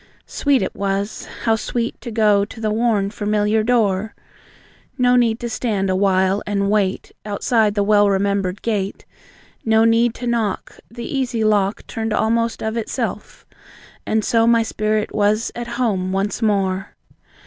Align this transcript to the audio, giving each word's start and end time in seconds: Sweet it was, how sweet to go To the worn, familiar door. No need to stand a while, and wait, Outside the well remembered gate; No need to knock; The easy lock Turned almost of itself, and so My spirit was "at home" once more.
Sweet 0.25 0.63
it 0.63 0.73
was, 0.75 1.25
how 1.43 1.55
sweet 1.55 2.01
to 2.01 2.09
go 2.09 2.43
To 2.43 2.59
the 2.59 2.71
worn, 2.71 3.11
familiar 3.11 3.61
door. 3.61 4.15
No 4.97 5.15
need 5.15 5.39
to 5.41 5.47
stand 5.47 5.91
a 5.91 5.95
while, 5.95 6.41
and 6.47 6.71
wait, 6.71 7.11
Outside 7.23 7.75
the 7.75 7.83
well 7.83 8.09
remembered 8.09 8.63
gate; 8.63 9.05
No 9.63 9.85
need 9.85 10.15
to 10.15 10.25
knock; 10.25 10.79
The 10.89 11.05
easy 11.05 11.43
lock 11.43 11.85
Turned 11.85 12.13
almost 12.13 12.63
of 12.63 12.77
itself, 12.77 13.45
and 14.03 14.25
so 14.25 14.47
My 14.47 14.63
spirit 14.63 15.13
was 15.13 15.51
"at 15.55 15.67
home" 15.77 16.11
once 16.11 16.41
more. 16.41 16.95